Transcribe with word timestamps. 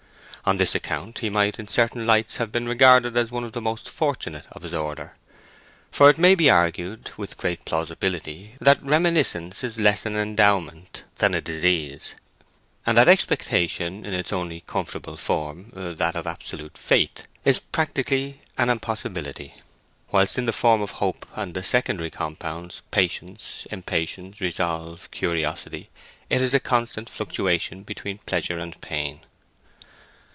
On 0.43 0.57
this 0.57 0.73
account 0.73 1.19
he 1.19 1.29
might, 1.29 1.59
in 1.59 1.67
certain 1.67 2.07
lights, 2.07 2.37
have 2.37 2.51
been 2.51 2.67
regarded 2.67 3.15
as 3.15 3.31
one 3.31 3.43
of 3.43 3.51
the 3.51 3.61
most 3.61 3.87
fortunate 3.87 4.45
of 4.51 4.63
his 4.63 4.73
order. 4.73 5.15
For 5.91 6.09
it 6.09 6.17
may 6.17 6.33
be 6.33 6.49
argued 6.49 7.11
with 7.15 7.37
great 7.37 7.63
plausibility 7.63 8.55
that 8.59 8.81
reminiscence 8.83 9.63
is 9.63 9.77
less 9.79 10.03
an 10.03 10.15
endowment 10.17 11.03
than 11.19 11.35
a 11.35 11.41
disease, 11.41 12.15
and 12.87 12.97
that 12.97 13.07
expectation 13.07 14.03
in 14.03 14.15
its 14.15 14.33
only 14.33 14.61
comfortable 14.61 15.15
form—that 15.15 16.15
of 16.15 16.25
absolute 16.25 16.75
faith—is 16.75 17.59
practically 17.59 18.41
an 18.57 18.71
impossibility; 18.71 19.53
whilst 20.11 20.39
in 20.39 20.47
the 20.47 20.51
form 20.51 20.81
of 20.81 20.93
hope 20.93 21.27
and 21.35 21.53
the 21.53 21.61
secondary 21.63 22.09
compounds, 22.09 22.81
patience, 22.89 23.67
impatience, 23.69 24.41
resolve, 24.41 25.09
curiosity, 25.11 25.91
it 26.31 26.41
is 26.41 26.55
a 26.55 26.59
constant 26.59 27.09
fluctuation 27.11 27.83
between 27.83 28.17
pleasure 28.17 28.57
and 28.57 28.81
pain. 28.81 29.21